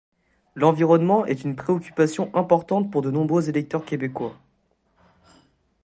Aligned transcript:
L'environnement 0.55 1.27
est 1.27 1.43
une 1.43 1.55
préoccupation 1.55 2.31
importante 2.35 2.89
pour 2.89 3.03
de 3.03 3.11
nombreux 3.11 3.49
électeurs 3.49 3.85
québécois. 3.85 4.35